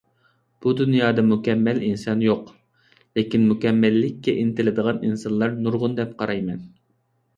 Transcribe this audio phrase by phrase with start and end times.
[0.65, 2.49] بۇ دۇنيادا مۇكەممەل ئىنسان يوق،
[3.19, 6.65] لېكىن مۇكەممەللىككە ئىنتىلىدىغان ئىنسانلار نۇرغۇن دەپ قارايمەن.